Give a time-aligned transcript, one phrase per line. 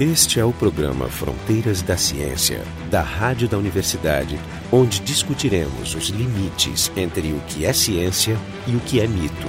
[0.00, 4.40] Este é o programa Fronteiras da Ciência, da Rádio da Universidade,
[4.72, 9.48] onde discutiremos os limites entre o que é ciência e o que é mito.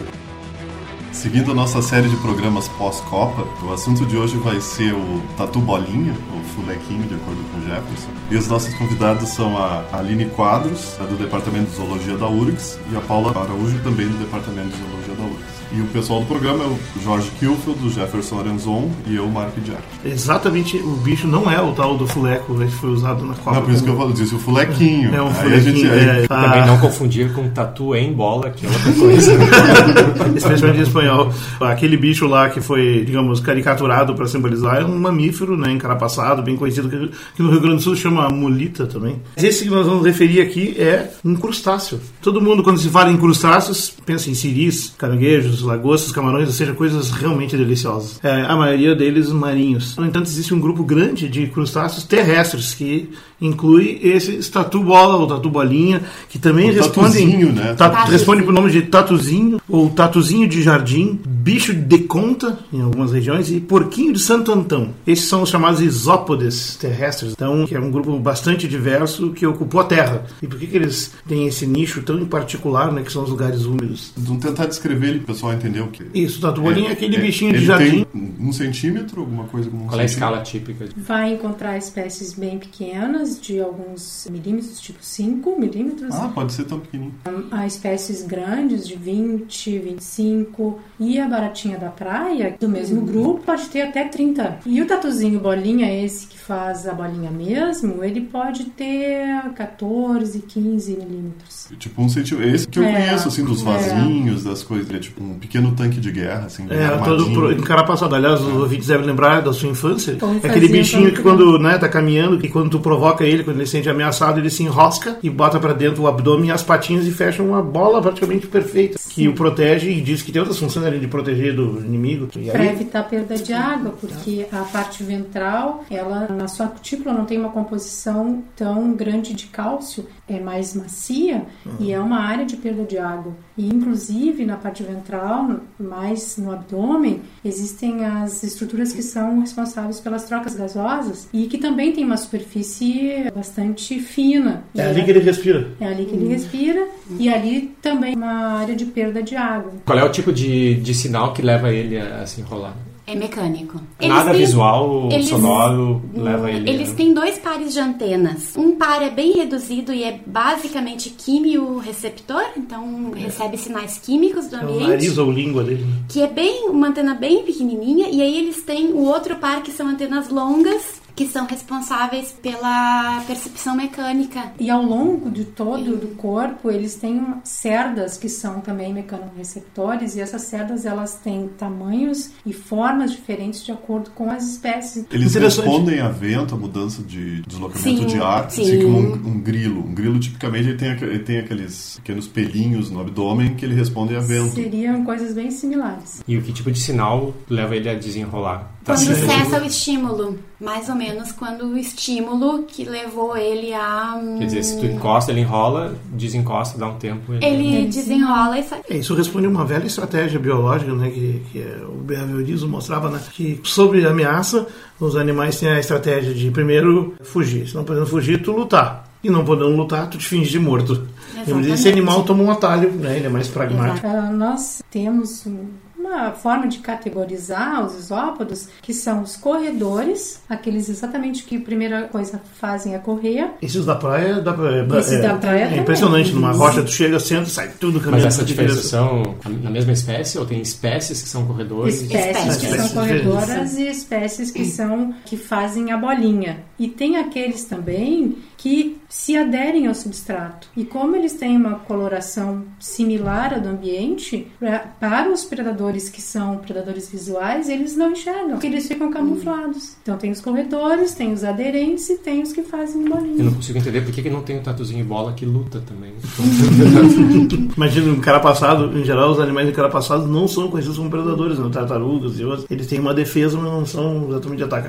[1.13, 5.59] Seguindo a nossa série de programas pós-Copa, o assunto de hoje vai ser o Tatu
[5.59, 8.10] Bolinha, ou Fulequinho, de acordo com Jefferson.
[8.30, 12.98] E os nossos convidados são a Aline Quadros, do Departamento de Zoologia da URGS, e
[12.98, 15.62] a Paula Araújo, também do Departamento de Zoologia da URGS.
[15.75, 19.55] E o pessoal do programa é o Jorge Kilfield, o Jefferson Arenzon e eu, Mark
[19.65, 19.81] Jack.
[20.05, 23.55] Exatamente, o bicho não é o tal do fuleco que foi usado na Copa.
[23.55, 25.15] Não, por isso que eu falo, disse o fulequinho.
[25.15, 25.75] É um Aí a fulequinho.
[25.78, 29.31] gente- aí- é, Também não confundir com tatu em bola, que é outra coisa.
[30.37, 31.33] especialmente em espanhol.
[31.59, 36.55] Aquele bicho lá que foi, digamos, caricaturado para simbolizar é um mamífero, né, encarapaçado, bem
[36.55, 36.88] conhecido,
[37.36, 39.16] que, no Rio Grande do Sul chama mulita também.
[39.36, 42.00] Esse que nós vamos referir aqui é um crustáceo.
[42.22, 46.73] Todo mundo, quando se fala em crustáceos, pensa em siris, caranguejos, lagostas, camarões, ou seja,
[46.73, 48.19] coisas realmente deliciosas.
[48.23, 49.95] É, a maioria deles marinhos.
[49.97, 53.09] No entanto, existe um grupo grande de crustáceos terrestres que
[53.42, 57.73] inclui esse tatu bola ou tatu bolinha, que também O respondem tatuzinho, né?
[57.73, 58.11] Ta- Tatuzinho.
[58.11, 63.52] responde por nome de tatuzinho ou tatuzinho de jardim, bicho de conta em algumas regiões
[63.52, 64.89] e porquinho de Santo Antão.
[65.05, 69.81] Esses são os chamados isópodes terrestres, então que é um grupo bastante diverso que ocupou
[69.81, 70.23] a Terra.
[70.42, 73.30] E por que, que eles têm esse nicho tão em particular, né, que são os
[73.30, 74.11] lugares úmidos?
[74.16, 75.23] Vamos tentar descrever ele o
[75.56, 78.04] pessoal entender o que Isso, tatu bolinha é, aquele é, bichinho de ele jardim.
[78.06, 80.40] Tem um centímetro, alguma coisa como um Qual é a centímetro?
[80.40, 80.90] escala típica?
[80.98, 86.14] Vai encontrar espécies bem pequenas, de alguns milímetros, tipo 5 milímetros.
[86.16, 87.14] Ah, pode ser tão pequenininho.
[87.52, 90.80] Há espécies grandes, de 20, 25.
[91.00, 94.60] E a baratinha da praia, do mesmo grupo, pode ter até 30.
[94.66, 100.92] E o tatuzinho bolinha, esse que faz a bolinha mesmo, ele pode ter 14, 15
[100.98, 101.67] milímetros.
[101.78, 102.48] Tipo um centímetro.
[102.50, 103.66] Esse que eu É, conheço, assim, dos é.
[103.66, 104.88] vasinhos, das coisas.
[104.90, 107.33] Ele é tipo um pequeno tanque de guerra, assim, É, todo armadinho.
[107.33, 108.16] pro- encarapaçado.
[108.16, 110.16] Aliás, os ouvintes devem lembrar da sua infância.
[110.19, 113.44] Como É aquele bichinho quando que quando né, tá caminhando, que quando tu provoca ele,
[113.44, 116.52] quando ele se sente ameaçado, ele se enrosca e bota pra dentro o abdômen e
[116.52, 118.98] as patinhas e fecha uma bola praticamente perfeita.
[119.09, 122.27] Que o protege e diz que tem outras funções além de proteger do inimigo.
[122.37, 127.14] E Para aí, evitar perda de água, porque a parte ventral, ela na sua cutícula
[127.14, 131.43] não tem uma composição tão grande de cálcio, é mais macia
[131.79, 133.33] e é uma área de perda de água.
[133.57, 135.32] E inclusive na parte ventral,
[135.79, 141.91] mais no abdômen, existem as estruturas que são responsáveis pelas trocas gasosas e que também
[141.91, 144.63] tem uma superfície bastante fina.
[144.75, 145.67] é E ali que ele respira.
[145.79, 146.88] é ali que ele respira
[147.19, 149.71] e ali também uma área de perda de água.
[149.85, 152.75] Qual é o tipo de, de sinal que leva ele a, se enrolar?
[153.05, 153.81] É mecânico.
[154.01, 156.69] Nada têm- visual, eles- sonoro, leva ele.
[156.69, 158.53] Eles a- têm dois pares de antenas.
[158.55, 164.59] Um par é bem reduzido e é basicamente quimio-receptor, então recebe sinais químicos do É
[164.59, 164.87] o ambiente.
[164.87, 165.85] nariz ou língua dele.
[166.07, 169.71] que é bem uma antena bem pequenininha e aí eles têm o outro par que
[169.71, 174.51] são antenas longas que são responsáveis pela percepção mecânica.
[174.59, 180.22] E ao longo de todo do corpo, eles têm cerdas que são também mecanoreceptores e
[180.22, 185.06] essas cerdas elas têm tamanhos e formas diferentes de acordo com as espécies.
[185.12, 188.62] Eles respondem a vento, a mudança de deslocamento Sim, de ar, sim.
[188.62, 189.85] assim como um, um grilo.
[189.85, 194.16] Um grilo, tipicamente, ele tem, ele tem aqueles pequenos pelinhos no abdômen que ele responde
[194.16, 194.56] a vento.
[194.56, 196.24] Seriam coisas bem similares.
[196.28, 198.72] E o que tipo de sinal leva ele a desenrolar?
[198.84, 199.25] Tá Quando certo.
[199.25, 204.46] cessa o estímulo, mais ou menos quando o estímulo que levou ele a hum, Quer
[204.46, 207.34] dizer, se tu encosta, ele enrola, desencosta, dá um tempo.
[207.34, 207.46] Ele...
[207.46, 208.81] ele desenrola e sai.
[208.90, 213.09] É, Isso responde a uma velha estratégia biológica, né, que, que é, o behaviorismo mostrava,
[213.09, 214.66] né, que sobre ameaça,
[215.00, 217.68] os animais têm a estratégia de primeiro fugir.
[217.68, 219.12] Se não podendo fugir, tu lutar.
[219.24, 221.07] E não podendo lutar, tu te finge de morto.
[221.34, 221.72] Exatamente.
[221.72, 224.07] Esse animal toma um atalho, né, ele é mais pragmático.
[224.34, 225.68] Nós temos um-
[226.13, 232.03] uma forma de categorizar os isópodos, que são os corredores, aqueles exatamente que a primeira
[232.03, 233.50] coisa fazem é correr.
[233.62, 235.79] Esses da praia, dá pra, é, Esses é, da praia é também.
[235.81, 236.31] impressionante.
[236.34, 238.24] Numa rocha, tu chega, senta, sai tudo caminhando.
[238.25, 242.01] Mas essa na diferenciação na mesma espécie ou tem espécies que são corredores?
[242.01, 243.31] Espécies que Espécies são diferentes.
[243.31, 246.59] corredoras e espécies que são que fazem a bolinha.
[246.80, 250.69] E tem aqueles também que se aderem ao substrato.
[250.77, 256.21] E como eles têm uma coloração similar à do ambiente, pra- para os predadores que
[256.21, 259.98] são predadores visuais, eles não enxergam, porque eles ficam camuflados.
[260.01, 263.44] Então tem os corredores, tem os aderentes e tem os que fazem Eu bolinha.
[263.44, 266.13] não consigo entender por que, que não tem o tatuzinho bola que luta também.
[267.75, 271.69] Imagina um cara passado, em geral, os animais encarapaçados não são conhecidos como predadores, né?
[271.69, 272.66] tartarugas e outros.
[272.71, 274.88] Eles têm uma defesa, mas não são exatamente de ataque.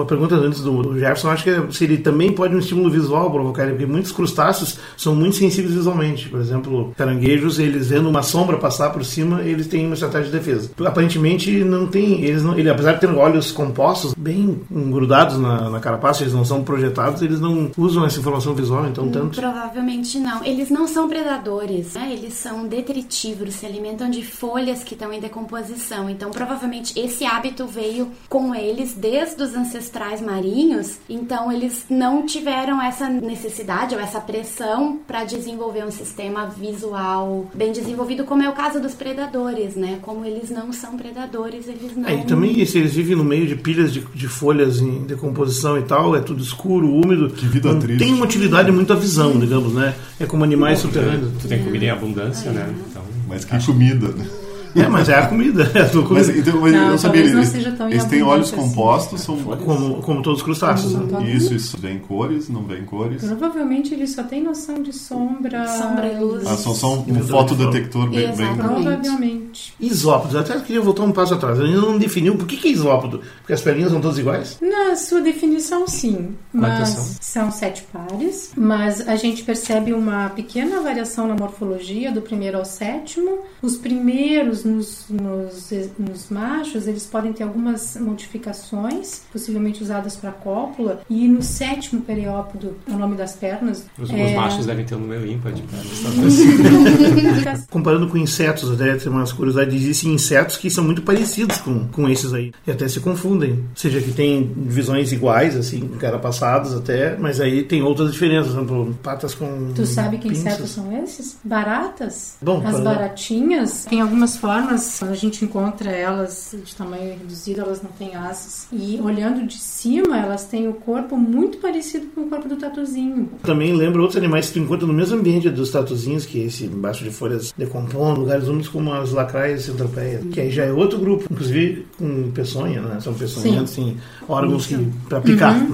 [0.00, 2.90] A pergunta antes do, do Jefferson, acho que é se ele também pode um estímulo
[2.90, 6.28] visual visual provocar ele, porque muitos crustáceos são muito sensíveis visualmente.
[6.28, 10.38] Por exemplo, caranguejos, eles vendo uma sombra passar por cima, eles têm uma estratégia de
[10.38, 10.70] defesa.
[10.84, 15.80] Aparentemente não tem, eles não, ele, apesar de ter olhos compostos bem grudados na, na
[15.80, 19.40] carapaça, eles não são projetados, eles não usam essa informação visual, então tanto.
[19.40, 20.44] Provavelmente não.
[20.44, 22.10] Eles não são predadores, né?
[22.12, 26.08] Eles são detritívoros, se alimentam de folhas que estão em decomposição.
[26.08, 30.98] Então, provavelmente esse hábito veio com eles desde os ancestrais marinhos.
[31.08, 37.72] Então, eles não tiveram essa necessidade ou essa pressão para desenvolver um sistema visual bem
[37.72, 39.98] desenvolvido, como é o caso dos predadores, né?
[40.02, 42.08] Como eles não são predadores, eles não.
[42.08, 45.78] É, e também se eles vivem no meio de pilhas de, de folhas em decomposição
[45.78, 47.30] e tal, é tudo escuro, úmido.
[47.30, 47.98] Que vida não triste.
[47.98, 49.94] tem uma utilidade muito à visão, digamos, né?
[50.20, 51.32] É como animais subterrâneos.
[51.40, 52.72] Tu tem comida em abundância, né?
[52.90, 54.26] Então, Mas que comida, né?
[54.84, 55.70] É, mas é a comida.
[55.74, 56.48] É a tua Mas, comida.
[56.48, 58.56] então, mas Não, eu sabia, talvez não eles, seja tão em eles têm olhos assim.
[58.56, 59.36] compostos, são...
[59.36, 60.92] Como, como todos os crustáceos.
[60.94, 61.18] né?
[61.18, 61.24] Uhum.
[61.26, 63.22] Isso, isso vem cores, não vem cores.
[63.24, 65.66] Provavelmente ele só tem noção de sombra.
[65.68, 66.46] Sombra e luz.
[66.46, 67.26] Ah, são só um, um Detector.
[67.28, 68.30] fotodetector bem, bem...
[68.30, 68.58] Exatamente.
[68.82, 69.74] Provavelmente.
[69.80, 70.34] Isópodos.
[70.34, 71.60] Eu até queria voltar um passo atrás.
[71.60, 73.20] A gente não definiu por que, que é isópodo.
[73.38, 74.58] Porque as pelinhas são todas iguais?
[74.60, 76.34] Na sua definição, sim.
[76.52, 78.52] Mas são sete pares.
[78.56, 83.38] Mas a gente percebe uma pequena variação na morfologia do primeiro ao sétimo.
[83.62, 91.00] Os primeiros, nos, nos, nos machos, eles podem ter algumas modificações, possivelmente usadas para cópula.
[91.08, 93.84] E no sétimo periópodo, o nome das pernas.
[93.98, 97.64] os, é- os machos devem ter um número ímpar de pernas.
[97.70, 99.74] Comparando com insetos, até tem umas curiosidades.
[99.74, 102.52] Existem insetos que são muito parecidos com, com esses aí.
[102.66, 103.52] E até se confundem.
[103.52, 105.88] Ou seja, que tem visões iguais, assim,
[106.22, 108.52] passadas até, mas aí tem outras diferenças.
[108.52, 109.72] Por exemplo, patas com.
[109.74, 110.46] Tu sabe que pinças.
[110.46, 111.36] insetos são esses?
[111.44, 112.36] Baratas.
[112.40, 114.53] Bom, As para- baratinhas tem algumas formas,
[114.98, 118.66] quando a gente encontra elas de tamanho reduzido, elas não têm asas.
[118.72, 123.28] E olhando de cima, elas têm o corpo muito parecido com o corpo do tatuzinho.
[123.42, 126.64] Também lembra outros animais que tu encontra no mesmo ambiente dos tatuzinhos, que é esse
[126.64, 130.72] embaixo de folhas decompondo, lugares úmidos como as lacraias e centropeias, que aí já é
[130.72, 133.00] outro grupo, inclusive com peçonha, né?
[133.00, 133.96] São peçonhentos, assim,
[134.28, 134.76] órgãos que
[135.08, 135.66] para picar, né?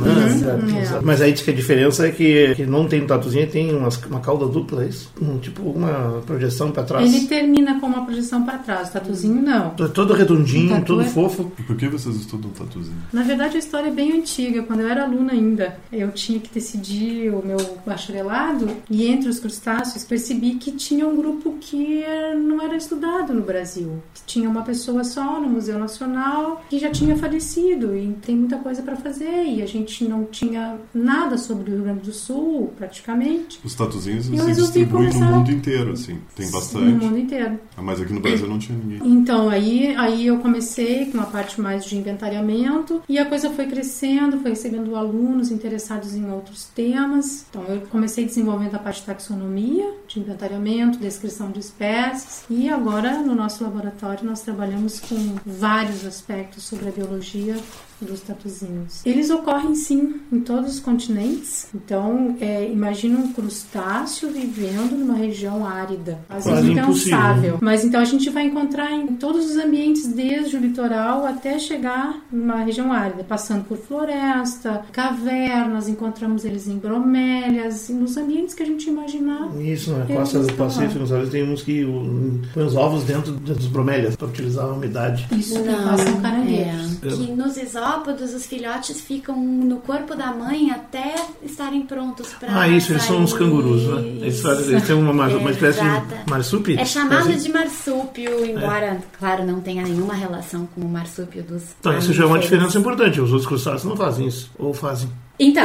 [0.42, 1.00] Pra- É.
[1.02, 4.20] Mas aí diz que a diferença é que, que não tem tatuzinho, tem umas, uma
[4.20, 5.10] cauda dupla, é isso?
[5.20, 7.12] Um, tipo uma projeção para trás.
[7.14, 9.74] Ele termina com uma projeção para trás, o tatuzinho não.
[9.78, 11.50] É Todo redondinho, Tatu todo é- fofo.
[11.58, 12.96] E por que vocês estudam tatuzinho?
[13.12, 14.62] Na verdade, a história é bem antiga.
[14.62, 19.38] Quando eu era aluna ainda, eu tinha que decidir o meu bacharelado e entre os
[19.38, 22.02] crustáceos percebi que tinha um grupo que
[22.44, 24.02] não era estudado no Brasil.
[24.26, 28.82] Tinha uma pessoa só no Museu Nacional que já tinha falecido e tem muita coisa
[28.82, 33.58] para fazer e a gente não tinha nada sobre o Rio Grande do Sul, praticamente,
[33.64, 36.18] Os tatuzinhos se distribuem no mundo inteiro, assim.
[36.36, 37.04] Tem no bastante.
[37.04, 37.58] mundo inteiro.
[37.76, 39.00] Ah, Mas aqui no Brasil não tinha ninguém.
[39.04, 43.66] Então, aí, aí eu comecei com uma parte mais de inventariamento e a coisa foi
[43.66, 47.46] crescendo, foi recebendo alunos interessados em outros temas.
[47.50, 53.18] Então, eu comecei desenvolvendo a parte de taxonomia, de inventariamento, descrição de espécies e agora
[53.22, 57.56] no nosso laboratório nós trabalhamos com vários aspectos sobre a biologia
[58.00, 59.04] dos tatuzinhos.
[59.04, 61.68] Eles ocorrem sim em todos os continentes.
[61.74, 66.18] Então, é, imagina um crustáceo vivendo numa região árida.
[66.28, 67.52] Às vezes Quase impossível, impensável.
[67.52, 67.58] né?
[67.60, 72.22] Mas então a gente vai encontrar em todos os ambientes, desde o litoral até chegar
[72.32, 78.66] numa região árida, passando por floresta, cavernas, encontramos eles em bromélias, nos ambientes que a
[78.66, 79.54] gente imaginar.
[79.60, 80.52] Isso, na Eles costa do.
[80.60, 84.66] Pacífico, às vezes tem uns que um, põem os ovos dentro dos bromélias para utilizar
[84.66, 85.26] a umidade.
[85.32, 87.02] Isso que façam caranguejos.
[87.02, 92.60] é, que nos isópodos os filhotes ficam no corpo da mãe até estarem prontos para
[92.62, 94.00] Ah, isso, eles são uns cangurus, né?
[94.22, 96.22] Eles, eles têm uma, uma espécie Exata.
[96.24, 96.78] de marsúpio.
[96.78, 97.36] É chamado Assim.
[97.36, 102.24] de marsúpio, embora, claro, não tenha nenhuma relação com o marsúpio dos Então, isso já
[102.24, 103.20] é uma diferença importante.
[103.20, 104.50] Os outros crustáceos não fazem isso.
[104.58, 105.08] Ou fazem.
[105.42, 105.64] Então,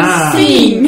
[0.00, 0.80] Ah, sim.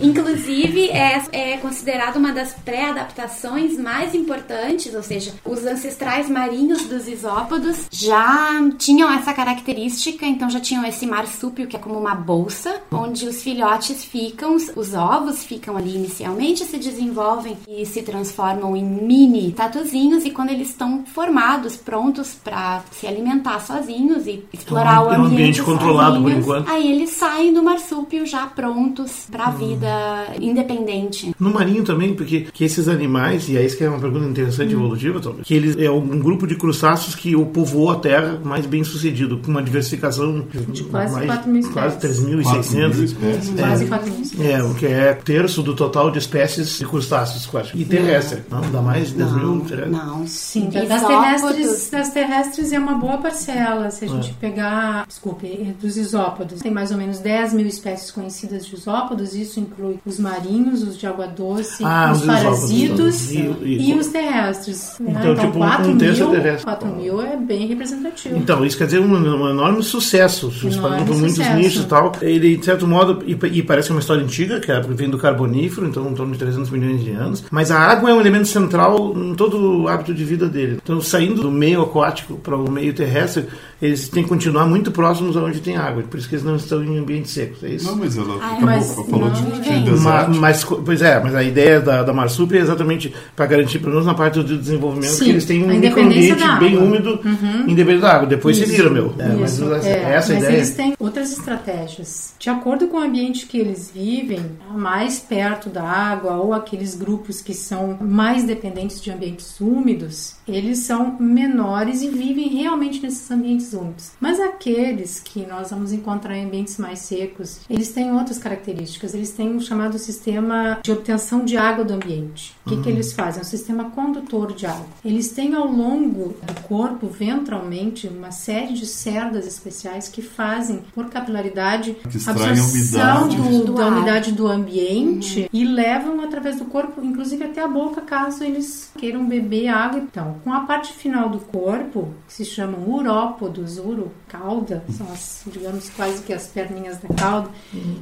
[0.00, 7.06] Inclusive, é, é considerado uma das pré-adaptações mais importantes, ou seja, os ancestrais marinhos dos
[7.06, 12.76] isópodos já tinham essa característica, então já tinham esse marsúpio, que é como uma bolsa,
[12.90, 18.74] onde os filhotes ficam, os- os ovos ficam ali inicialmente, se desenvolvem e se transformam
[18.74, 25.02] em mini tatuzinhos, e quando eles estão formados, prontos para se alimentar sozinhos e explorar
[25.02, 26.70] um- o é um ambiente, ambiente controlado por enquanto.
[26.70, 29.56] Aí eles saem do marsúpio já prontos para a Hum.
[29.58, 31.34] vida independente.
[31.38, 34.74] No marinho também, porque que esses animais, e é isso que é uma pergunta interessante
[34.74, 34.78] Hum.
[34.80, 38.66] evolutiva, talvez, que eles é um grupo de crustáceos que o povoou a Terra mais
[38.66, 42.18] bem sucedido, com uma diversificação De quase mais, 4 mil quase espécies.
[42.20, 42.98] 3.600.
[43.02, 43.50] espécies.
[43.60, 44.50] Quase 4 mil.
[44.50, 47.70] É, o que é terço do total de espécies de crustáceos, quase.
[47.74, 48.42] E terrestre.
[48.50, 49.92] Não, dá mais de 10 mil terrestres.
[49.92, 50.88] Não, Sim, Isópodos.
[50.88, 53.90] das terrestres, das terrestres é uma boa parcela.
[53.90, 54.34] Se a gente É.
[54.40, 55.46] pegar, desculpe,
[55.80, 60.18] dos isópodos, tem mais ou menos 10 mil espécies conhecidas de isópodos, isso inclui os
[60.20, 63.56] marinhos, os de água doce, Ah, os os parasitos então.
[63.62, 64.94] e, E- e- os terrestres.
[65.00, 65.16] né?
[65.18, 66.64] Então, tipo, um 4 terço é mil, terrestre.
[66.64, 68.36] 4 mil é bem representativo.
[68.36, 70.50] Então, isso quer dizer um, um enorme sucesso.
[70.52, 72.12] Se espalhando por muitos nichos e tal.
[72.20, 75.86] Ele, de certo modo, e, e parece uma história antiga, que é- vem do Carbonífero,
[75.86, 77.42] então em torno de 300 milhões de anos.
[77.50, 80.78] Mas a água é um elemento central em todo o hábito de vida dele.
[80.82, 83.46] Então, saindo do meio aquático para o meio terrestre,
[83.86, 86.02] eles têm que continuar muito próximos aonde tem água.
[86.02, 87.62] Por isso que eles não estão em ambientes secos.
[87.62, 87.86] É isso?
[87.86, 90.34] Não, mas ela Ai, acabou, mas falou de, não, de deserto.
[90.40, 93.92] mas, co- pois é, mas a ideia da, da Marsupia é exatamente para garantir, pelo
[93.92, 97.20] menos na parte do desenvolvimento, Sim, que eles têm um microambiente bem úmido,
[97.66, 98.26] independente da água.
[98.26, 99.14] Depois se Isso, vira, meu.
[99.18, 99.92] É, mas essa, é.
[100.14, 100.52] essa é a Mas ideia.
[100.56, 102.34] eles têm outras estratégias.
[102.38, 104.40] De acordo com o ambiente que eles vivem,
[104.74, 110.78] mais perto da água ou aqueles grupos que são mais dependentes de ambientes úmidos, eles
[110.80, 114.12] são menores e vivem realmente nesses ambientes úmidos.
[114.20, 119.12] Mas aqueles que nós vamos encontrar em ambientes mais secos, eles têm outras características.
[119.14, 122.54] Eles têm o chamado sistema de obtenção de água do ambiente.
[122.64, 123.40] O que, que eles fazem?
[123.40, 124.86] É um sistema condutor de água.
[125.04, 131.06] Eles têm ao longo do corpo, ventralmente, uma série de cerdas especiais que fazem, por
[131.10, 133.36] capilaridade, a absorção umidade.
[133.36, 133.92] do- Do da ar.
[133.92, 139.26] umidade do ambiente e levam através do corpo, inclusive até a boca, caso eles queiram
[139.26, 139.98] beber água.
[139.98, 145.42] Então, com a parte final do corpo, que se chamam urópodos, uro, cauda, são as,
[145.52, 147.48] digamos, quase que as perninhas da cauda,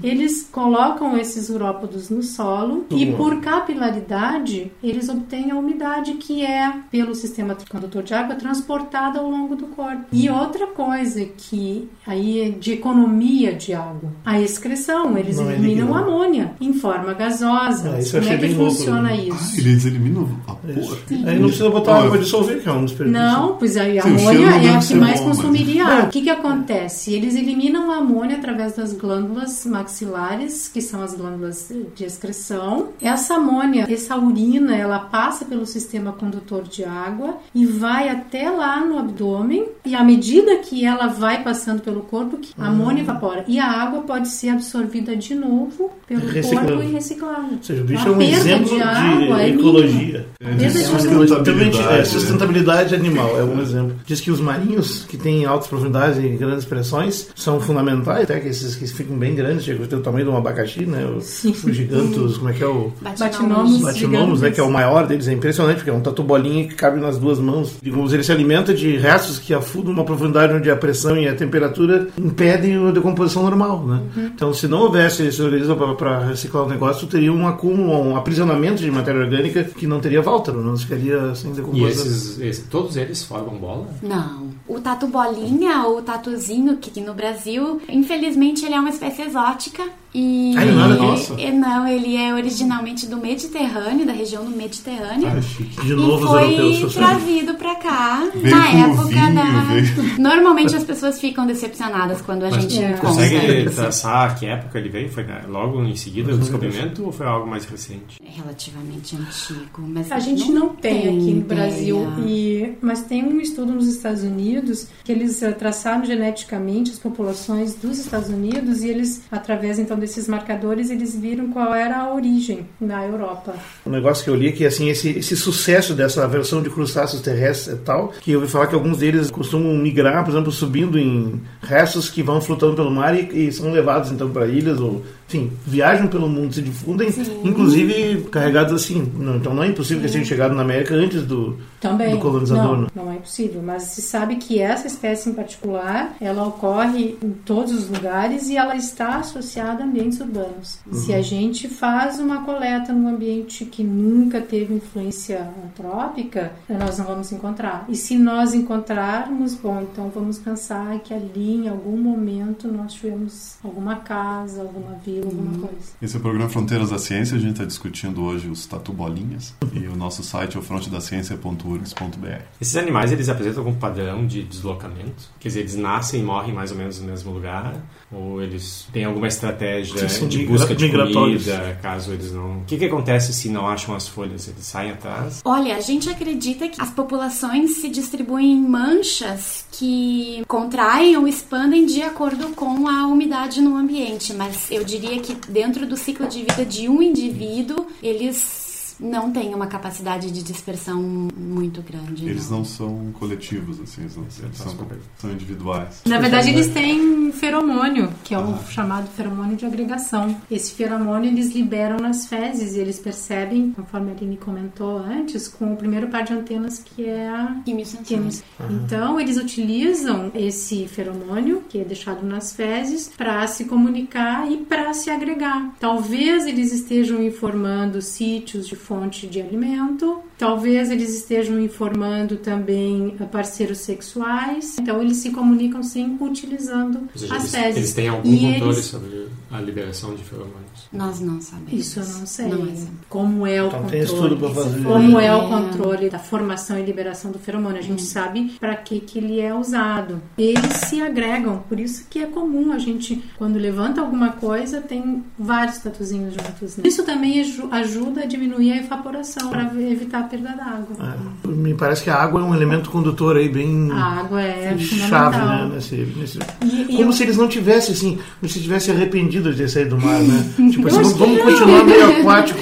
[0.02, 6.72] eles colocam esses urópodos no solo e por capilaridade eles obtêm a umidade que é,
[6.90, 10.04] pelo sistema condutor de água, transportada ao longo do corpo.
[10.12, 15.54] E outra coisa que aí é de economia de água, a excreção, eles Não é
[15.54, 16.08] eliminam líquido.
[16.08, 17.92] amônia em forma gasosa.
[17.94, 19.16] Ah, isso Como é que bem louco, funciona né?
[19.16, 19.54] isso?
[19.56, 20.98] Ah, eles eliminam vapor.
[21.26, 23.20] Aí não precisa botar água para dissolver, que é um desperdício.
[23.22, 26.04] Não, pois aí a amônia é a que mais mas- consumiria.
[26.04, 27.12] O que, que acontece?
[27.12, 32.88] Eles eliminam a amônia através das glândulas maxilares, que são as glândulas de excreção.
[33.00, 38.84] Essa amônia, essa urina, ela passa pelo sistema condutor de água e vai até lá
[38.84, 39.66] no abdômen.
[39.84, 43.44] E à medida que ela vai passando pelo corpo, que a amônia evapora.
[43.48, 46.68] E a água pode ser absorvida de novo pelo Reciclando.
[46.68, 47.48] corpo e reciclada.
[47.52, 50.26] Ou seja, o bicho A é um exemplo de de, água é ecologia.
[50.40, 51.98] É, de de sustentabilidade.
[51.98, 53.96] É, sustentabilidade animal é um exemplo.
[54.04, 58.48] Diz que os marinhos, que têm altas profundidades e grandes pressões, são fundamentais, até que
[58.48, 61.04] esses que ficam bem grandes, chegam a ter o tamanho de um abacaxi, né?
[61.06, 62.92] Os, os gigantos, como é que é o...
[63.18, 63.80] Batinomos.
[63.82, 66.74] Batinomos, né, que é o maior deles, é impressionante, porque é um tatu bolinha que
[66.74, 67.76] cabe nas duas mãos.
[67.82, 71.34] Digamos, ele se alimenta de restos que afundam uma profundidade onde a pressão e a
[71.34, 74.00] temperatura impedem a decomposição normal, né?
[74.34, 78.80] Então, se não houvesse esse organismo para reciclar o negócio, teria um acúmulo, um aprisionamento
[78.82, 82.06] de matéria orgânica que não teria volta, não ficaria sem E decomposição.
[82.06, 83.86] esses, esse- todos eles formam bola?
[84.02, 84.51] Não.
[84.82, 89.82] Tatu bolinha ou tatuzinho, que no Brasil, infelizmente ele é uma espécie exótica.
[90.14, 91.34] E Ai, nada disso.
[91.38, 95.26] e- não, ele é originalmente do Mediterrâneo, da região do Mediterrâneo.
[95.28, 95.80] Ah, chique.
[95.86, 99.42] De novo, e foi trazido pra cá Veio na época vinho, da.
[99.64, 102.90] veio- Normalmente as pessoas ficam decepcionadas quando a Mas gente É.
[102.90, 103.08] encontra.
[103.08, 105.08] Consegue traçar que época ele veio?
[105.10, 108.18] Foi logo em seguida do descobrimento ou foi algo mais recente?
[108.22, 111.42] É relativamente antigo, mas A gente não tem aqui no.
[111.42, 116.98] Brasil, e, mas tem um estudo nos Estados Unidos que eles eh, traçaram geneticamente as
[116.98, 122.12] populações dos Estados Unidos e eles, através então desses marcadores, eles viram qual era a
[122.12, 123.54] origem na Europa.
[123.86, 127.22] Um negócio que eu li é que assim, esse, esse sucesso dessa versão de crustáceos
[127.22, 130.98] terrestres e tal, que eu ouvi falar que alguns deles costumam migrar, por exemplo, subindo
[130.98, 135.02] em restos que vão flutuando pelo mar e, e são levados então para ilhas ou
[135.28, 137.08] enfim, viajam pelo mundo, se difundem,
[137.44, 139.10] inclusive carregados assim.
[139.16, 142.10] Não, então não é impossível que eles tenham chegado na América antes do, Também.
[142.10, 142.76] do colonizador.
[142.76, 142.88] Não, né?
[142.94, 147.72] não é impossível, mas se sabe que essa espécie em particular, ela ocorre em todos
[147.72, 150.78] os lugares e ela está associada a ambientes urbanos.
[150.92, 157.06] Se a gente faz uma coleta num ambiente que nunca teve influência antrópica, nós não
[157.06, 157.86] vamos encontrar.
[157.88, 163.56] E se nós encontrarmos, bom, então vamos pensar que ali em algum momento nós tivemos
[163.62, 165.92] alguma casa, alguma vila, alguma coisa.
[166.00, 167.36] Esse é o programa Fronteiras da Ciência.
[167.36, 169.54] A gente está discutindo hoje os tatu bolinhas.
[169.72, 172.42] E o nosso site é o frontedaciencia.urgs.br.
[172.60, 175.30] Esses animais eles apresentam algum padrão de deslocamento?
[175.38, 177.74] Quer dizer, eles nascem e morrem mais ou menos no mesmo lugar?
[178.10, 182.58] Ou eles têm alguma estratégia Sim, de busca de comida, caso eles não...
[182.58, 184.48] O que, que acontece se não acham as folhas?
[184.48, 185.40] Eles saem atrás?
[185.44, 191.86] Olha, a gente acredita que as populações se distribuem em manchas que contraem ou expandem
[191.86, 196.40] de acordo com a umidade no ambiente, mas eu diria que dentro do ciclo de
[196.40, 198.71] vida de um indivíduo, eles
[199.02, 201.02] não têm uma capacidade de dispersão
[201.36, 202.28] muito grande.
[202.28, 204.76] Eles não são coletivos, assim, eles, não- eles são,
[205.18, 206.02] são individuais.
[206.06, 210.36] Na verdade, eles têm feromônio, que é o chamado feromônio de agregação.
[210.50, 215.72] Esse feromônio eles liberam nas fezes e eles percebem, conforme a Aline comentou antes, com
[215.72, 218.06] o primeiro par de antenas que é a Quimiosensores.
[218.08, 218.42] quimos.
[218.70, 224.92] Então, eles utilizam esse feromônio, que é deixado nas fezes, para se comunicar e para
[224.94, 225.74] se agregar.
[225.80, 233.24] Talvez eles estejam informando sítios de fonte de alimento, talvez eles estejam informando também a
[233.24, 234.76] parceiros sexuais.
[234.78, 237.76] Então, eles se comunicam sim utilizando seja, as eles, fezes.
[237.76, 240.62] eles têm algum E controle eles- sobre a liberação de feromônios.
[240.92, 241.72] Nós não sabemos.
[241.72, 242.46] Isso eu não sei.
[242.48, 242.72] Não é.
[243.08, 244.36] Como é o Então controle?
[244.84, 247.78] Como é o controle da formação e liberação do feromônio?
[247.78, 250.20] A gente sabe para que que ele é usado.
[250.36, 255.22] Eles se agregam, por isso que é comum a gente quando levanta alguma coisa tem
[255.38, 256.76] vários tatuzinhos juntos.
[256.76, 256.84] né?
[256.86, 261.14] Isso também aju- ajuda a diminuir a evaporação para evitar a perda d'água.
[261.44, 264.76] É, me parece que a água é um elemento condutor aí bem A água é
[264.78, 265.70] chave, né?
[265.74, 266.38] Nesse, nesse...
[266.62, 269.68] E- e Como eu- se eles não tivessem, assim, como se tivesse arrependido de ter
[269.68, 270.44] saído do mar, né?
[270.70, 271.44] tipo assim, vamos, que vamos não.
[271.44, 272.60] continuar meio aquático.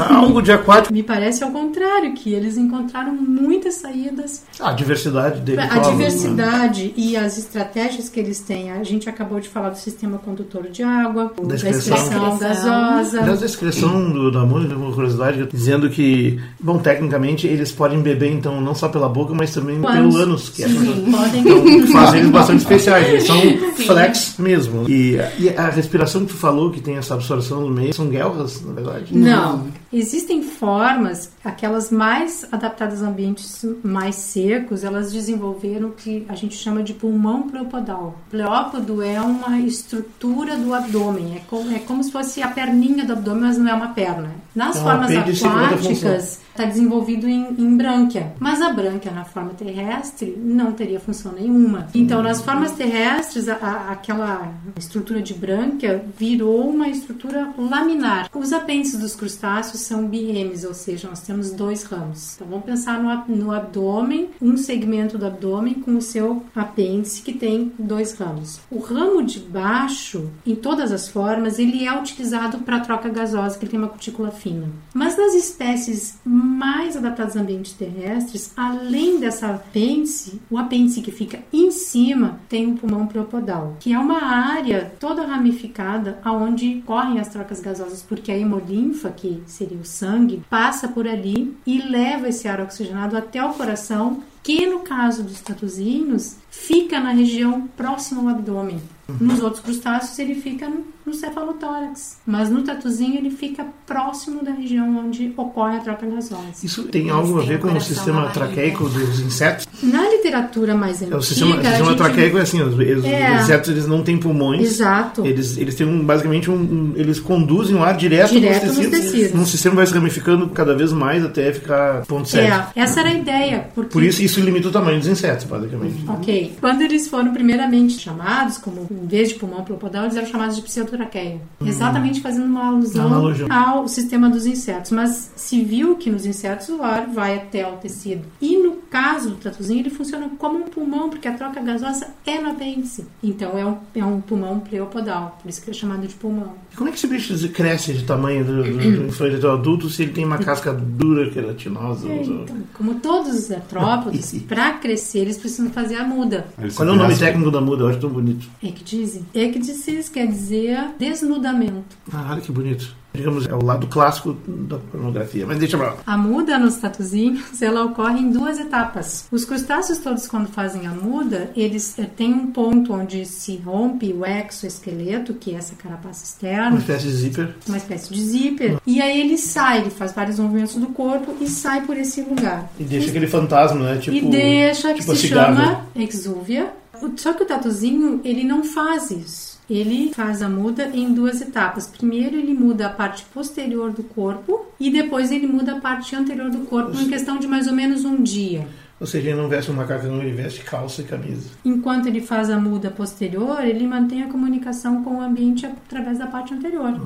[0.08, 0.92] Algo de aquático.
[0.94, 5.60] Me parece ao contrário, que eles encontraram muitas saídas A diversidade dele.
[5.60, 5.80] A né?
[5.90, 8.70] diversidade e as estratégias que eles têm.
[8.72, 11.96] A gente acabou de falar do sistema condutor de água, da excreção.
[11.96, 13.20] excreção Da gasosa.
[13.20, 18.32] Aliás, a descrição do, da música, uma curiosidade, dizendo que, bom, tecnicamente eles podem beber,
[18.32, 21.40] então, não só pela boca, mas também pelo ânus, que é Sim, podem.
[21.40, 23.08] Então, faz eles bastante especiais.
[23.08, 23.40] Eles são
[23.86, 24.88] flex mesmo.
[24.88, 28.62] E, e a respiração que tu falou, que tem essa absorção no meio, são guelras,
[28.64, 29.16] na verdade?
[29.16, 29.66] Não.
[29.92, 36.54] Existem formas, aquelas mais adaptadas a ambientes mais secos, elas desenvolveram o que a gente
[36.54, 38.16] chama de pulmão pleopodal.
[38.30, 43.14] Pleópodo é uma estrutura do abdômen, é como, é como se fosse a perninha do
[43.14, 44.30] abdômen, mas não é uma perna.
[44.54, 45.10] Nas um formas
[45.48, 48.32] aquáticas, está desenvolvido em, em brânquia.
[48.38, 51.88] Mas a brânquia na forma terrestre não teria função nenhuma.
[51.94, 58.28] Então, nas formas terrestres, a- a- aquela estrutura de brânquia virou uma estrutura laminar.
[58.34, 62.34] Os apêndices dos crustáceos são birremes, ou seja, nós temos dois ramos.
[62.34, 67.32] Então, vamos pensar no, no abdômen, um segmento do abdômen com o seu apêndice que
[67.32, 68.60] tem dois ramos.
[68.70, 73.64] O ramo de baixo, em todas as formas, ele é utilizado para troca gasosa, que
[73.64, 74.68] ele tem uma cutícula fina.
[74.94, 81.40] Mas nas espécies mais adaptadas a ambientes terrestres, além dessa apêndice, o apêndice que fica
[81.52, 87.28] em cima tem um pulmão preopodal, que é uma área toda ramificada aonde correm as
[87.28, 92.48] trocas gasosas, porque a hemolinfa, que seria o sangue, passa por ali e leva esse
[92.48, 98.28] ar oxigenado até o coração, que no caso dos tatuzinhos fica na região próxima ao
[98.28, 98.80] abdômen.
[99.20, 104.52] Nos outros crustáceos ele fica no, no cefalotórax, mas no tatuzinho ele fica próximo da
[104.52, 106.42] região onde ocorre a troca gasosa.
[106.62, 109.66] Isso tem Eles algo a ver com o sistema traqueico dos insetos?
[109.82, 112.78] Na literatura mais É, antiga, o sistema, o a sistema gente- traqueico é assim, os,
[112.78, 113.36] É.
[113.36, 114.62] os insetos eles não têm pulmões.
[114.62, 115.24] Exato.
[115.24, 118.86] Eles, eles têm um, basicamente um, um- Eles conduzem o ar direto, Direto nos nos
[118.88, 119.12] tecidos.
[119.12, 119.40] tecidos.
[119.40, 122.72] Um sistema vai se ramificando cada vez mais até ficar ponto certo.
[122.76, 123.68] É, essa era a ideia.
[123.74, 126.04] Porque Por isso, isso limita o tamanho dos insetos, basicamente.
[126.08, 126.52] Ok.
[126.60, 130.62] Quando eles foram primeiramente chamados, como em vez de pulmão plopodal, eles eram chamados de
[130.62, 131.40] pseudotraqueia.
[131.64, 133.10] Exatamente fazendo uma alusão
[133.50, 134.90] ao sistema dos insetos.
[134.90, 138.24] Mas se viu que nos insetos o ar vai até o tecido.
[138.40, 142.40] E no caso do tatuzinho, ele funciona como um pulmão, porque a troca gasosa é
[142.40, 143.06] no apêndice.
[143.22, 145.38] Então é um, é um pulmão pleopodal.
[145.40, 146.54] Por isso que é chamado de pulmão.
[146.72, 150.12] E como é que esse bicho cresce de tamanho do, do, do adulto se ele
[150.12, 152.08] tem uma casca dura, queratinosa?
[152.08, 156.46] É, então, como todos os artrópodes, para crescer eles precisam fazer a muda.
[156.74, 157.84] Qual é o nome técnico da muda?
[157.84, 158.48] Eu acho tão bonito.
[158.90, 159.24] Ecdise.
[159.32, 161.96] Ecdices quer dizer desnudamento.
[162.12, 162.98] Ah, olha que bonito.
[163.12, 165.44] Digamos, é o lado clássico da pornografia.
[165.44, 165.96] Mas deixa pra lá.
[166.06, 169.26] A muda nos tatuzinhos, ela ocorre em duas etapas.
[169.32, 174.12] Os crustáceos todos, quando fazem a muda, eles eh, têm um ponto onde se rompe
[174.12, 177.54] o exoesqueleto, que é essa carapaça Uma externa, espécie de zíper.
[177.66, 181.48] uma espécie de zíper, e aí ele sai, ele faz vários movimentos do corpo e
[181.48, 182.70] sai por esse lugar.
[182.78, 183.98] E deixa aquele fantasma, né?
[183.98, 186.72] Tipo, e deixa, que tipo a se chama exúvia.
[187.16, 189.60] Só que o tatuzinho, ele não faz isso.
[189.68, 191.86] Ele faz a muda em duas etapas.
[191.86, 196.50] Primeiro, ele muda a parte posterior do corpo e depois ele muda a parte anterior
[196.50, 198.66] do corpo em questão de mais ou menos um dia.
[199.00, 201.48] Ou seja, ele não veste um macacão, ele veste calça e camisa.
[201.64, 206.26] Enquanto ele faz a muda posterior, ele mantém a comunicação com o ambiente através da
[206.26, 207.00] parte anterior.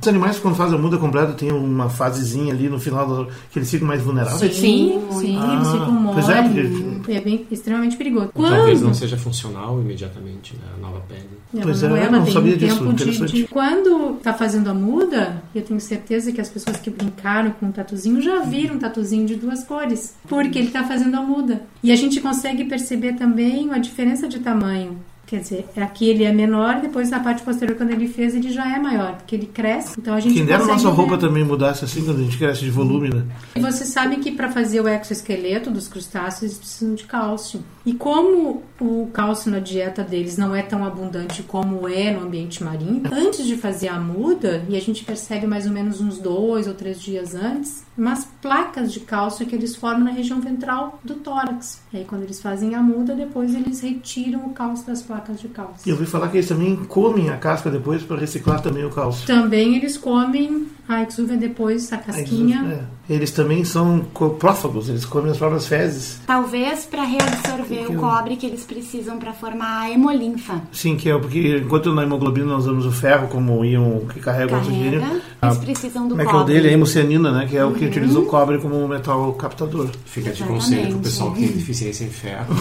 [0.00, 3.58] Os animais, quando fazem a muda completa, tem uma fasezinha ali no final do, que
[3.58, 4.54] eles ficam mais vulneráveis?
[4.54, 8.30] Sim, sim, Ah, eles ficam pois é, porque- É bem extremamente perigoso.
[8.34, 10.62] Talvez não Quando seja funcional imediatamente, né?
[10.76, 11.28] A nova pele.
[11.52, 12.94] ela Pois não é, é, ela não tem sabia um disso, tempo
[13.26, 17.50] de, de- Quando tá fazendo a muda, eu tenho certeza que as pessoas que brincaram
[17.58, 21.20] com o tatuzinho já viram um tatuzinho de duas cores, porque ele tá fazendo a
[21.22, 21.39] muda.
[21.82, 24.98] E a gente consegue perceber também a diferença de tamanho.
[25.30, 28.68] Quer dizer, aqui ele é menor, depois na parte posterior, quando ele fez, ele já
[28.68, 29.94] é maior, porque ele cresce.
[30.00, 31.28] Então a gente Quem dera a nossa roupa ver.
[31.28, 33.24] também mudasse assim quando a gente cresce de volume, né?
[33.54, 37.62] E Você sabe que para fazer o exoesqueleto dos crustáceos eles precisam de cálcio.
[37.86, 42.64] E como o cálcio na dieta deles não é tão abundante como é no ambiente
[42.64, 46.66] marinho, antes de fazer a muda, e a gente percebe mais ou menos uns dois
[46.66, 51.14] ou três dias antes, umas placas de cálcio que eles formam na região ventral do
[51.16, 51.82] tórax.
[51.92, 55.46] E aí quando eles fazem a muda, depois eles retiram o cálcio das placas de
[55.46, 55.90] E cálcio.
[55.90, 59.26] eu ouvi falar que eles também comem a casca depois para reciclar também o cálcio.
[59.26, 62.86] Também eles comem a exúvia depois, a casquinha.
[63.08, 63.14] É.
[63.14, 66.20] Eles também são coprófagos, eles comem as próprias fezes.
[66.26, 70.62] Talvez para reabsorver o cobre que eles precisam para formar a hemolinfa.
[70.72, 74.54] Sim, que é porque enquanto na hemoglobina nós usamos o ferro como íon que carrega
[74.54, 76.54] o oxigênio, Carrega, a, eles precisam do como é que é o cobre.
[76.54, 76.68] dele?
[76.68, 77.46] A hemocianina, né?
[77.48, 79.88] Que é o que utiliza o cobre como metal captador.
[80.04, 82.54] Fica de conselho pro pessoal que tem deficiência em ferro.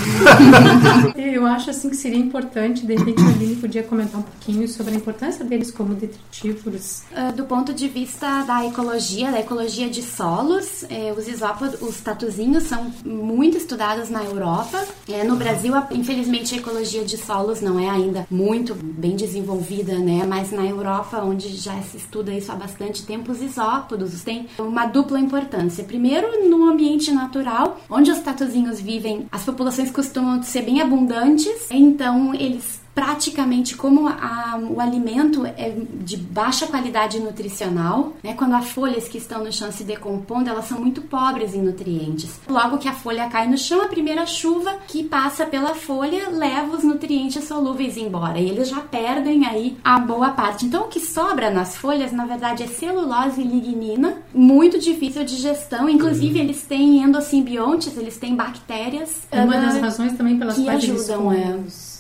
[1.15, 4.94] Eu acho assim que seria importante, de repente a Aline podia comentar um pouquinho sobre
[4.94, 7.04] a importância deles como detritívoros.
[7.15, 12.00] Ah, do ponto de vista da ecologia, da ecologia de solos, eh, os isópodos, os
[12.02, 14.86] tatuzinhos são muito estudados na Europa.
[15.08, 19.98] Eh, no Brasil, a- infelizmente, a ecologia de solos não é ainda muito bem desenvolvida,
[20.00, 20.26] né?
[20.28, 22.68] Mas na Europa, onde já se estuda isso há bastante
[23.05, 25.84] tempo, os isópodos têm uma dupla importância.
[25.84, 32.34] Primeiro, no ambiente natural, onde os tatuzinhos vivem, as populações costumam ser bem abundantes, então
[32.34, 38.34] eles praticamente como a- o alimento é de baixa qualidade nutricional, né?
[38.34, 42.39] Quando as folhas que estão no chão se decompondo, elas são muito pobres em nutrientes.
[42.47, 46.75] Logo que a folha cai no chão, a primeira chuva que passa pela folha leva
[46.75, 50.65] os nutrientes solúveis embora e eles já perdem aí a boa parte.
[50.65, 55.36] Então o que sobra nas folhas, na verdade, é celulose e lignina, muito difícil de
[55.38, 55.88] gestão.
[55.89, 59.21] Inclusive eles têm endosimbiontes, eles têm bactérias.
[59.32, 61.43] Uma ah, das razões também pelas que quais eles ajudam, comem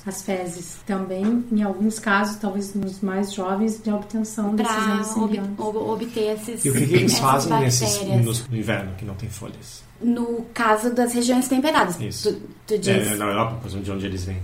[0.05, 0.09] é.
[0.09, 0.77] as fezes.
[0.85, 5.59] Também, em alguns casos, talvez nos mais jovens, de obtenção desses para endosimbiontes.
[5.59, 9.29] obter esses E o que, que eles fazem nesses, no, no inverno, que não tem
[9.29, 9.83] folhas?
[10.01, 12.33] No caso das regiões temperadas, Isso.
[12.33, 14.37] tu, tu diz, É, na Europa, pois, de onde eles vêm.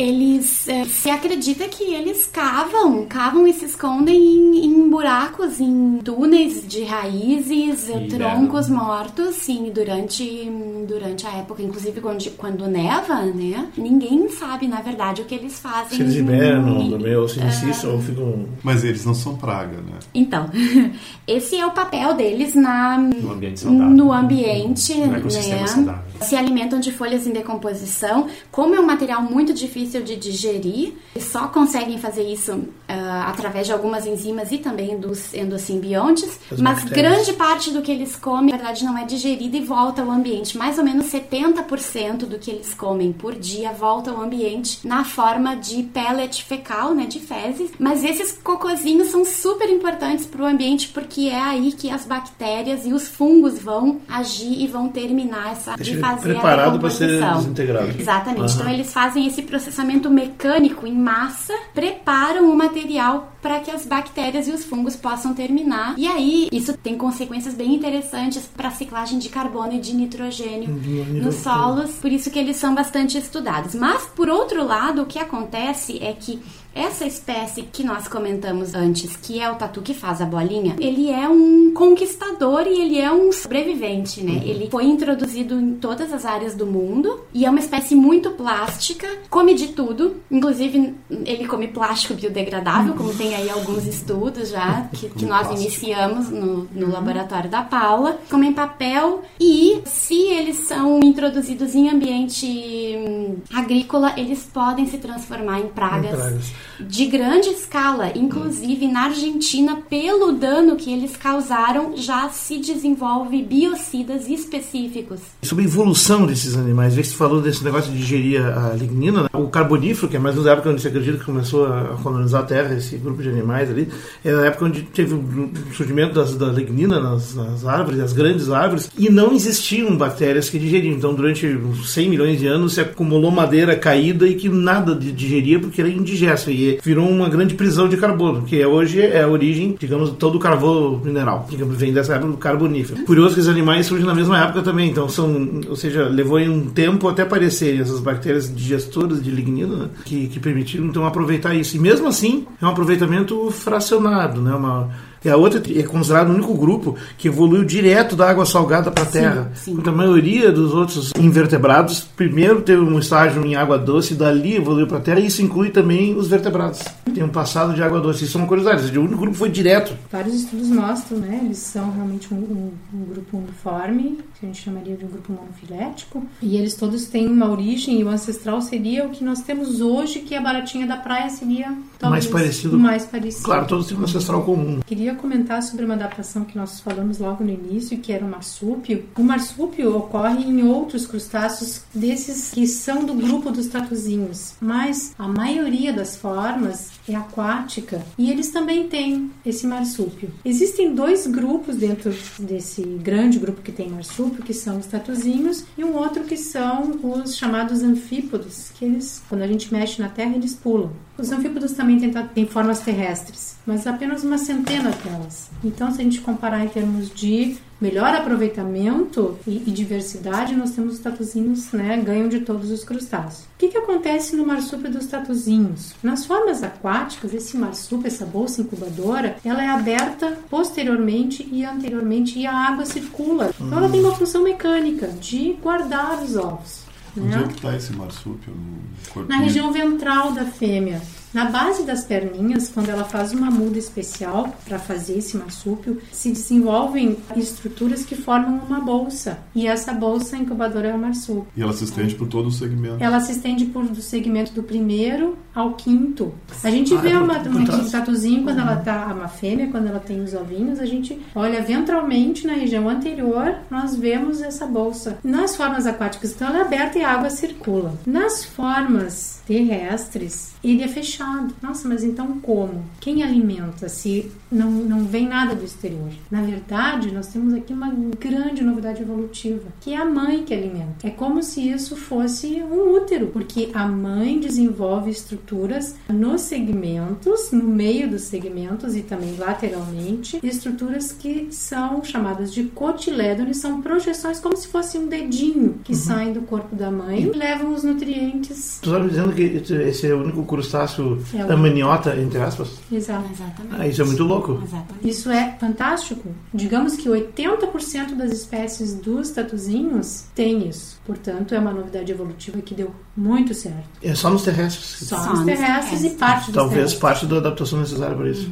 [0.00, 5.98] Eles é, se acredita que eles cavam, cavam e se escondem em, em buracos, em
[6.02, 10.50] túneis de raízes, E troncos mortos, sim, durante
[10.88, 13.68] durante a época, inclusive quando, quando neva, né?
[13.76, 15.96] Ninguém sabe, na verdade, o que eles fazem.
[15.98, 18.46] Se eles hibernam, em- no meio, se incistam ou ficam.
[18.62, 19.98] Mas eles não são praga, né?
[20.14, 20.48] Então,
[21.26, 23.90] esse é o papel deles na No ambiente saudável.
[23.96, 25.66] no ambiente, No ecossistema né?
[25.66, 26.09] saudável.
[26.22, 28.28] Se alimentam de folhas em decomposição.
[28.50, 33.72] Como é um material muito difícil de digerir, só conseguem fazer isso ah, através de
[33.72, 36.38] algumas enzimas e também dos endosimbiontes.
[36.50, 37.16] As mas bactérias.
[37.16, 40.56] grande parte do que eles comem, na verdade, não é digerido e volta ao ambiente.
[40.56, 45.54] Mais ou menos 70% do que eles comem por dia volta ao ambiente na forma
[45.56, 47.70] de pellet fecal, né, de fezes.
[47.78, 52.86] Mas esses cocozinhos são super importantes para o ambiente porque é aí que as bactérias
[52.86, 57.20] e os fungos vão agir e vão terminar essa Deixa de fazer preparado para ser
[57.20, 57.94] desintegrado.
[57.98, 58.40] Exatamente.
[58.40, 58.54] Aham.
[58.60, 64.46] Então eles fazem esse processamento mecânico em massa, preparam o material para que as bactérias
[64.48, 65.94] e os fungos possam terminar.
[65.96, 70.68] E aí isso tem consequências bem interessantes para a ciclagem de carbono e de nitrogênio
[70.70, 71.22] Uhum.
[71.22, 73.74] nos solos, por isso que eles são bastante estudados.
[73.74, 76.40] Mas por outro lado, o que acontece é que
[76.74, 81.10] essa espécie que nós comentamos antes, que é o tatu que faz a bolinha, ele
[81.10, 84.42] é um conquistador e ele é um sobrevivente, né?
[84.44, 89.08] Ele foi introduzido em todas as áreas do mundo e é uma espécie muito plástica,
[89.28, 95.08] come de tudo, inclusive ele come plástico biodegradável, como tem aí alguns estudos já que,
[95.08, 101.74] que nós iniciamos no, no laboratório da Paula, comem papel e se eles são introduzidos
[101.74, 106.10] em ambiente hum, agrícola, eles podem se transformar em pragas.
[106.10, 106.59] Pragas.
[106.80, 114.28] De grande escala, inclusive na Argentina, pelo dano que eles causaram, já se desenvolve biocidas
[114.28, 115.20] específicos.
[115.42, 119.28] Sobre a evolução desses animais, você falou desse negócio de digerir a lignina, né?
[119.34, 121.98] o carbonífero, que é mais ou menos a época onde se acredita que começou a
[122.02, 123.88] colonizar a Terra, esse grupo de animais ali,
[124.24, 128.50] é a época onde teve o surgimento das, da lignina nas, nas árvores, as grandes
[128.50, 130.94] árvores, e não existiam bactérias que digeriam.
[130.94, 135.58] Então, durante uns 100 milhões de anos, se acumulou madeira caída e que nada digeria
[135.58, 136.49] porque era indigesto.
[136.50, 140.36] E virou uma grande prisão de carbono, que é hoje é a origem, digamos, todo
[140.36, 143.04] o carvão mineral, digamos, vem dessa época do carbonífero.
[143.04, 146.66] Curioso que os animais surgem na mesma época também, então são, ou seja, levou um
[146.66, 151.76] tempo até aparecerem essas bactérias digestoras de lignino né, que, que permitiram então aproveitar isso.
[151.76, 154.54] E mesmo assim, é um aproveitamento fracionado, né?
[154.54, 154.90] Uma,
[155.24, 159.02] e a outra é considerado o único grupo que evoluiu direto da água salgada para
[159.04, 159.52] a terra.
[159.54, 159.74] sim.
[159.74, 164.56] Porque a maioria dos outros invertebrados primeiro teve um estágio em água doce e dali
[164.56, 165.20] evoluiu para a terra.
[165.20, 166.80] E isso inclui também os vertebrados.
[167.14, 168.24] Tem um passado de água doce.
[168.24, 168.96] Isso é uma curiosidade.
[168.98, 169.92] O único grupo foi direto.
[170.10, 171.40] Vários estudos mostram, né?
[171.44, 175.32] Eles são realmente um, um- um grupo uniforme, que a gente chamaria de um grupo
[175.32, 176.24] monofilético.
[176.42, 180.20] E eles todos têm uma origem e o ancestral seria o que nós temos hoje,
[180.20, 182.78] que a baratinha da praia seria talvez, Mais parecido.
[182.78, 183.44] mais parecido.
[183.44, 184.80] Claro, todos têm um ancestral comum.
[184.86, 189.04] Queria comentar sobre uma adaptação que nós falamos logo no início, que era o marsúpio.
[189.16, 195.28] O marsúpio ocorre em outros crustáceos desses que são do grupo dos tatuzinhos, mas a
[195.28, 200.30] maioria das formas é aquática e eles também têm esse marsúpio.
[200.44, 205.84] Existem dois grupos dentro desse grande grupo que tem marsúpio, que são os tatuzinhos, e
[205.84, 210.34] um outro que são os chamados anfípodos, que eles, quando a gente mexe na terra,
[210.34, 210.90] eles pulam.
[211.20, 215.50] Os anfípodos também têm, têm formas terrestres, mas apenas uma centena delas.
[215.62, 220.94] Então, se a gente comparar em termos de melhor aproveitamento e, e diversidade, nós temos
[220.94, 223.44] os tatuzinhos, né, ganham de todos os crustáceos.
[223.44, 225.94] O que, que acontece no marsúpio dos tatuzinhos?
[226.02, 232.46] Nas formas aquáticas, esse marsúpio, essa bolsa incubadora, ela é aberta posteriormente e anteriormente e
[232.46, 233.52] a água circula.
[233.58, 236.79] Então, ela tem uma função mecânica de guardar os ovos.
[237.16, 237.42] Onde né?
[237.42, 239.28] é que está esse marsúpio no corpo?
[239.28, 241.00] Na região ventral da fêmea.
[241.32, 246.30] Na base das perninhas, quando ela faz uma muda especial para fazer esse marsúpio, se
[246.32, 249.38] desenvolvem estruturas que formam uma bolsa.
[249.54, 251.46] E essa bolsa incubadora é o marsúpio.
[251.56, 253.02] E ela se estende por todo o segmento.
[253.02, 256.32] Ela se estende por do segmento do primeiro ao quinto.
[256.64, 260.00] A gente Ah, vê é uma, uma tatuzinho quando ela tá uma fêmea, quando ela
[260.00, 265.18] tem os ovinhos, a gente olha ventralmente na região anterior, nós vemos essa bolsa.
[265.22, 267.94] Nas formas aquáticas, então ela é aberta e a água circula.
[268.06, 271.19] Nas formas terrestres, ele é fechado.
[271.62, 272.84] Nossa, mas então como?
[273.00, 276.10] Quem alimenta se não, não vem nada do exterior?
[276.30, 281.06] Na verdade, nós temos aqui uma grande novidade evolutiva, que é a mãe que alimenta.
[281.06, 287.64] É como se isso fosse um útero, porque a mãe desenvolve estruturas nos segmentos, no
[287.64, 294.56] meio dos segmentos e também lateralmente, estruturas que são chamadas de cotilédones, são projeções como
[294.56, 298.78] se fosse um dedinho que saem do corpo da mãe e levam os nutrientes.
[298.82, 302.78] Tu está me dizendo que esse é o único crustáceo É o- amaniota, entre aspas?
[302.90, 303.28] Exato.
[303.32, 303.74] Exatamente.
[303.78, 304.39] Ah, isso é muito louco.
[304.62, 305.08] Exatamente.
[305.08, 306.28] Isso é fantástico.
[306.52, 311.00] Digamos que 80% das espécies dos tatuzinhos têm isso.
[311.06, 313.88] Portanto, é uma novidade evolutiva que deu muito certo.
[314.02, 315.08] É só nos terrestres.
[315.08, 317.00] Só, Só nos terrestres e parte dos Talvez terrestres.
[317.00, 318.50] parte da adaptação necessária para isso.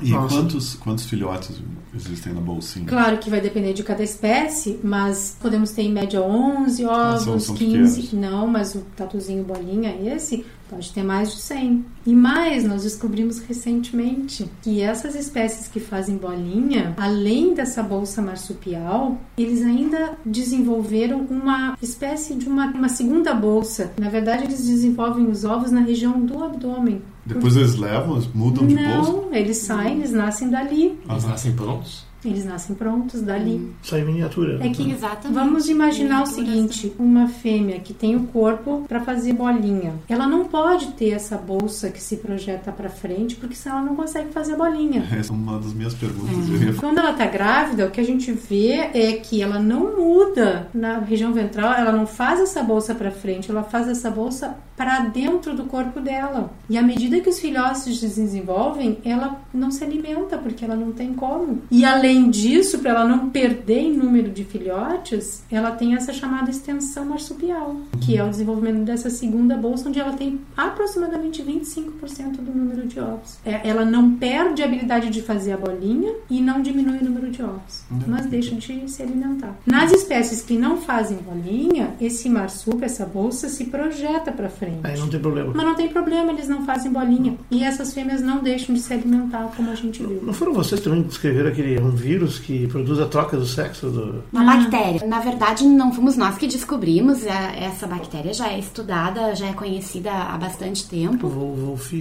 [0.00, 0.34] E Nossa.
[0.36, 1.60] quantos, quantos filhotes
[1.94, 2.86] existem na bolsinha?
[2.86, 7.22] Claro que vai depender de cada espécie, mas podemos ter em média 11 Ah, ovos,
[7.22, 8.02] são- são 15.
[8.02, 8.30] pequenos.
[8.30, 11.84] Não, mas o tatuzinho bolinha, esse, pode ter mais de 100.
[12.06, 19.18] E mais, nós descobrimos recentemente que essas espécies que fazem bolinha, além dessa bolsa marsupial,
[19.36, 23.92] eles ainda desenvolveram uma espécie de uma, uma segunda bolsa.
[23.98, 27.02] Na verdade, eles desenvolvem os ovos na região do abdômen.
[27.26, 29.12] Depois eles levam, eles mudam de bolsa?
[29.12, 30.98] Não, eles saem, eles nascem dali.
[31.08, 32.04] Eles nascem prontos?
[32.24, 33.74] Eles nascem prontos dali.
[33.92, 34.58] Em miniatura.
[34.64, 35.34] É que Exatamente.
[35.34, 39.94] Vamos imaginar o seguinte: uma fêmea que tem o corpo para fazer bolinha.
[40.08, 43.96] Ela não pode ter essa bolsa que se projeta para frente, porque senão ela não
[43.96, 45.06] consegue fazer bolinha.
[45.12, 46.48] Essa é uma das minhas perguntas.
[46.48, 49.96] Eu ia Quando ela tá grávida, o que a gente vê é que ela não
[49.96, 54.56] muda na região ventral, ela não faz essa bolsa para frente, ela faz essa bolsa
[54.76, 56.50] para dentro do corpo dela.
[56.68, 60.92] E à medida que os filhotes se desenvolvem, ela não se alimenta porque ela não
[60.92, 61.62] tem como.
[61.70, 66.50] E além disso, para ela não perder em número de filhotes, ela tem essa chamada
[66.50, 72.52] extensão marsupial, que é o desenvolvimento dessa segunda bolsa, onde ela tem aproximadamente 25% do
[72.52, 73.38] número de ovos.
[73.44, 77.30] É, ela não perde a habilidade de fazer a bolinha e não diminui o número
[77.30, 79.56] de ovos, mas deixa de se alimentar.
[79.66, 84.80] Nas espécies que não fazem bolinha, esse marsúpio, essa bolsa, se projeta para frente.
[84.84, 85.52] Aí não tem problema.
[85.54, 87.36] Mas não tem problema, eles não fazem bolinha.
[87.50, 90.22] E essas fêmeas não deixam de se alimentar, como a gente viu.
[90.22, 93.88] Não foram vocês também que escreveram aquele um vírus que produz a troca do sexo
[93.88, 94.24] do...
[94.32, 95.06] Uma bactéria.
[95.06, 97.24] Na verdade, não fomos nós que descobrimos.
[97.24, 101.28] É, essa bactéria já é estudada, já é conhecida há bastante tempo.
[101.28, 101.92] Wolf...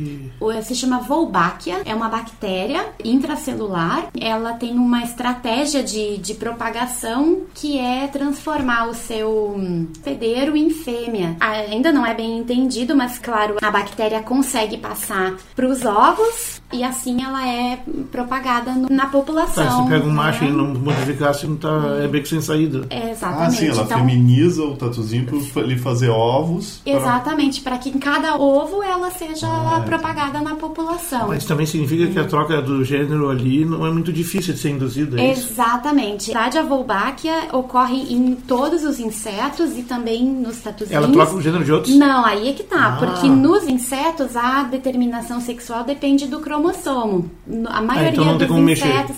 [0.64, 1.82] Se chama Wolbachia.
[1.86, 4.08] É uma bactéria intracelular.
[4.20, 9.56] Ela tem uma estratégia de, de propagação que é transformar o seu
[9.92, 11.36] hospedeiro em fêmea.
[11.40, 16.84] Ainda não é bem entendido, mas claro, a bactéria consegue passar para os ovos e
[16.84, 17.80] assim ela é
[18.12, 19.88] propagada no, na população.
[19.92, 20.14] Pega um né?
[20.16, 22.86] macho e não modificasse, não tá, é bem que sem saída.
[22.90, 23.48] É, exatamente.
[23.48, 26.82] Ah, sim, ela então, feminiza o tatuzinho para ele fazer ovos.
[26.86, 31.28] Exatamente, para que em cada ovo ela seja Ah, propagada na população.
[31.28, 34.70] Mas também significa que a troca do gênero ali não é muito difícil de ser
[34.70, 35.32] induzida, é?
[35.32, 36.36] Exatamente.
[36.36, 41.04] A a Wolbachia ocorre em todos os insetos e também nos tatuzinhos.
[41.04, 41.96] Ela troca o gênero de outros?
[41.96, 42.88] Não, aí é que tá.
[42.88, 42.98] Ah.
[42.98, 47.30] Porque nos insetos a determinação sexual depende do cromossomo.
[47.68, 48.88] A maioria então não tem dos como mexer.
[48.88, 49.16] insetos.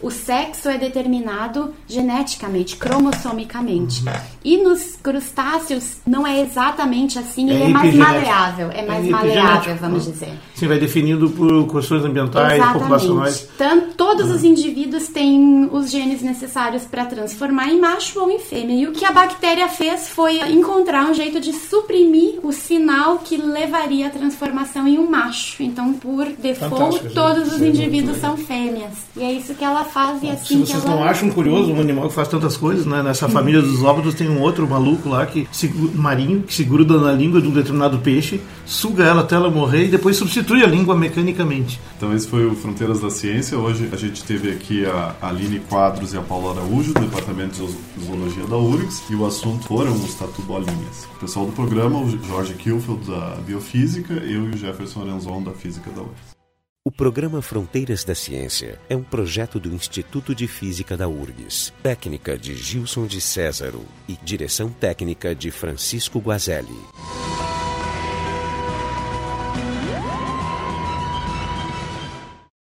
[0.00, 4.02] O sexo é determinado geneticamente, cromossomicamente.
[4.44, 8.70] E nos crustáceos não é exatamente assim, É ele é mais maleável.
[8.70, 10.32] É mais É maleável, vamos dizer.
[10.56, 13.48] Sim, vai definido por questões ambientais, populacionais.
[13.58, 18.74] Tanto, todos os indivíduos têm os genes necessários para transformar em macho ou em fêmea.
[18.74, 23.36] E o que a bactéria fez foi encontrar um jeito de suprimir o sinal que
[23.36, 25.62] levaria à transformação em um macho.
[25.62, 28.92] Então, por default, Fantástico, todos os indivíduos são fêmeas.
[29.14, 30.94] E é isso que ela faz e Se assim que vocês ela...
[30.94, 33.02] não acham curioso um animal que faz tantas coisas, né?
[33.02, 36.98] Nessa família dos óbidos tem um outro maluco lá que se, marinho que se gruda
[36.98, 40.66] na língua de um determinado peixe, suga ela até ela morrer e depois substitui a
[40.66, 41.80] língua mecanicamente.
[41.96, 43.56] Então esse foi o Fronteiras da Ciência.
[43.58, 47.58] Hoje a gente teve aqui a Aline Quadros e a Paula Araújo, do Departamento de
[47.72, 51.04] Zo- Zoologia da URGS, e o assunto foram os tatu bolinhas.
[51.16, 55.52] O pessoal do programa, o Jorge Kilfield da Biofísica, eu e o Jefferson Arenzon da
[55.52, 56.36] Física da URGS.
[56.84, 62.38] O programa Fronteiras da Ciência é um projeto do Instituto de Física da URGS, técnica
[62.38, 66.78] de Gilson de Césaro e direção técnica de Francisco Guazelli.